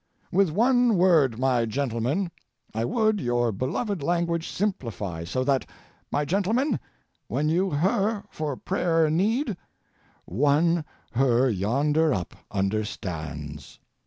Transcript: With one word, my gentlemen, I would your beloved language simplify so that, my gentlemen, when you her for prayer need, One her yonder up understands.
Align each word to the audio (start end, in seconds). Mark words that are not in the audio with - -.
With 0.31 0.49
one 0.49 0.97
word, 0.97 1.37
my 1.37 1.67
gentlemen, 1.67 2.31
I 2.73 2.85
would 2.85 3.21
your 3.21 3.51
beloved 3.51 4.01
language 4.01 4.49
simplify 4.49 5.25
so 5.25 5.43
that, 5.43 5.69
my 6.11 6.25
gentlemen, 6.25 6.79
when 7.27 7.49
you 7.49 7.69
her 7.69 8.23
for 8.31 8.57
prayer 8.57 9.11
need, 9.11 9.55
One 10.25 10.85
her 11.11 11.47
yonder 11.51 12.15
up 12.15 12.33
understands. 12.49 13.77